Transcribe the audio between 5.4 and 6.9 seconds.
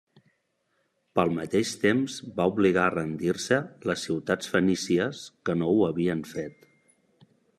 que no ho havien fet.